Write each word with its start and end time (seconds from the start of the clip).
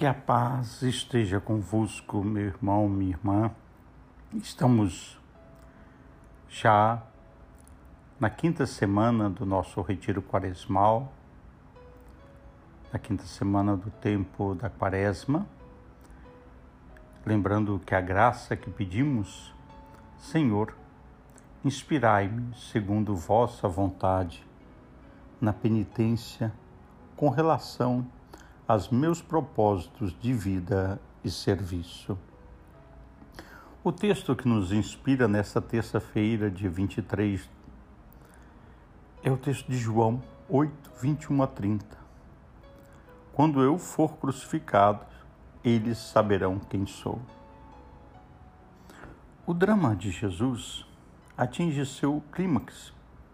Que 0.00 0.06
a 0.06 0.14
paz 0.14 0.80
esteja 0.80 1.38
convosco, 1.42 2.24
meu 2.24 2.46
irmão, 2.46 2.88
minha 2.88 3.10
irmã. 3.10 3.50
Estamos 4.32 5.20
já 6.48 7.02
na 8.18 8.30
quinta 8.30 8.64
semana 8.64 9.28
do 9.28 9.44
nosso 9.44 9.82
retiro 9.82 10.22
quaresmal, 10.22 11.12
na 12.90 12.98
quinta 12.98 13.24
semana 13.24 13.76
do 13.76 13.90
tempo 13.90 14.54
da 14.54 14.70
quaresma. 14.70 15.46
Lembrando 17.26 17.78
que 17.84 17.94
a 17.94 18.00
graça 18.00 18.56
que 18.56 18.70
pedimos, 18.70 19.54
Senhor, 20.16 20.74
inspirai-me 21.62 22.56
segundo 22.56 23.14
vossa 23.14 23.68
vontade 23.68 24.48
na 25.38 25.52
penitência 25.52 26.50
com 27.14 27.28
relação 27.28 28.06
aos 28.70 28.88
meus 28.88 29.20
propósitos 29.20 30.16
de 30.20 30.32
vida 30.32 31.00
e 31.24 31.30
serviço. 31.30 32.16
O 33.82 33.90
texto 33.90 34.36
que 34.36 34.46
nos 34.46 34.70
inspira 34.70 35.26
nesta 35.26 35.60
terça-feira, 35.60 36.48
dia 36.48 36.70
23, 36.70 37.50
é 39.24 39.30
o 39.32 39.36
texto 39.36 39.66
de 39.68 39.76
João 39.76 40.22
8, 40.48 40.72
21 41.02 41.42
a 41.42 41.48
30. 41.48 41.84
Quando 43.32 43.60
eu 43.60 43.76
for 43.76 44.16
crucificado, 44.18 45.04
eles 45.64 45.98
saberão 45.98 46.60
quem 46.60 46.86
sou. 46.86 47.20
O 49.44 49.52
drama 49.52 49.96
de 49.96 50.12
Jesus 50.12 50.86
atinge 51.36 51.84
seu 51.84 52.22
clímax 52.30 52.92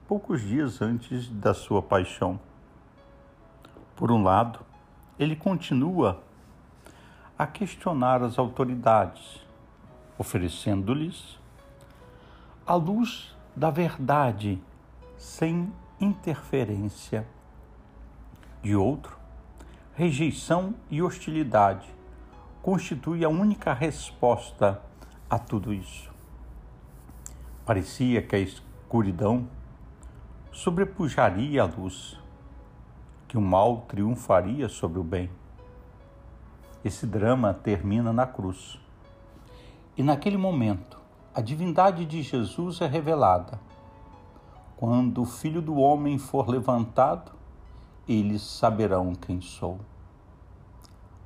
poucos 0.09 0.41
dias 0.41 0.81
antes 0.81 1.29
da 1.29 1.53
sua 1.53 1.83
paixão. 1.83 2.41
Por 3.95 4.11
um 4.11 4.23
lado, 4.23 4.65
ele 5.19 5.37
continua 5.37 6.23
a 7.39 7.47
questionar 7.47 8.23
as 8.23 8.39
autoridades, 8.39 9.45
oferecendo-lhes 10.19 11.39
a 12.67 12.75
luz 12.75 13.35
da 13.55 13.71
verdade 13.71 14.61
sem 15.17 15.73
interferência. 16.01 17.27
De 18.63 18.75
outro, 18.75 19.17
rejeição 19.95 20.75
e 20.91 21.01
hostilidade 21.01 21.89
constitui 22.63 23.25
a 23.25 23.29
única 23.29 23.73
resposta 23.73 24.83
a 25.31 25.39
tudo 25.39 25.73
isso. 25.73 26.11
Parecia 27.65 28.21
que 28.21 28.35
a 28.35 28.39
escuridão 28.39 29.49
sobrepujaria 30.53 31.63
a 31.63 31.67
luz 31.67 32.19
que 33.29 33.37
o 33.37 33.41
mal 33.41 33.83
triunfaria 33.89 34.69
sobre 34.69 34.99
o 34.99 35.05
bem. 35.05 35.31
Esse 36.85 37.07
drama 37.07 37.53
termina 37.53 38.13
na 38.13 38.27
cruz. 38.27 38.79
E 39.97 40.03
naquele 40.03 40.37
momento, 40.37 40.99
a 41.35 41.41
divindade 41.41 42.05
de 42.05 42.23
Jesus 42.23 42.81
é 42.81 42.87
revelada. 42.87 43.59
Quando 44.77 45.23
o 45.23 45.27
Filho 45.27 45.61
do 45.61 45.77
Homem 45.77 46.19
for 46.19 46.49
levantado, 46.49 47.33
eles 48.09 48.43
saberão 48.43 49.15
quem 49.15 49.41
sou. 49.41 49.81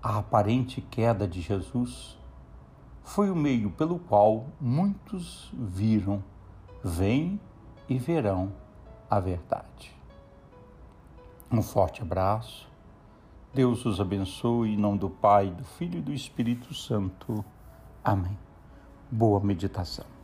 A 0.02 0.18
aparente 0.18 0.80
queda 0.80 1.28
de 1.28 1.40
Jesus 1.40 2.18
foi 3.02 3.30
o 3.30 3.36
meio 3.36 3.70
pelo 3.70 3.98
qual 3.98 4.46
muitos 4.60 5.52
viram, 5.52 6.22
veem 6.82 7.38
e 7.88 7.98
verão 7.98 8.52
a 9.10 9.18
verdade. 9.20 9.99
Um 11.52 11.62
forte 11.62 12.00
abraço. 12.00 12.70
Deus 13.52 13.84
os 13.84 14.00
abençoe 14.00 14.74
em 14.74 14.76
nome 14.76 15.00
do 15.00 15.10
Pai, 15.10 15.50
do 15.50 15.64
Filho 15.64 15.98
e 15.98 16.02
do 16.02 16.12
Espírito 16.12 16.72
Santo. 16.72 17.44
Amém. 18.04 18.38
Boa 19.10 19.40
meditação. 19.40 20.19